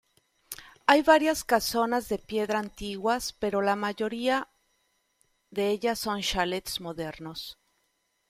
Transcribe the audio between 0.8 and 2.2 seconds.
Hay varias casonas de